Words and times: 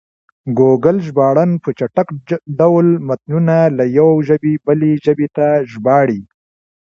ګوګل 0.57 0.97
ژباړن 1.07 1.51
په 1.63 1.69
چټک 1.79 2.07
ډول 2.59 2.87
متنونه 3.07 3.57
له 3.77 3.85
یوې 3.97 4.21
ژبې 4.27 4.53
بلې 4.65 4.93
ته 5.35 5.47
ژباړي. 5.71 6.21